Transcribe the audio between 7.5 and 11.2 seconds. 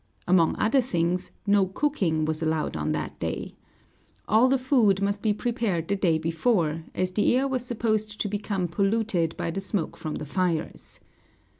supposed to become polluted by the smoke from the fires.